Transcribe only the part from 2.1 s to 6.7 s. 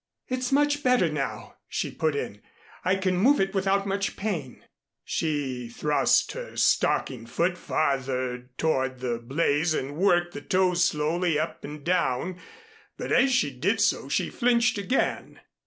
in. "I can move it without much pain." She thrust her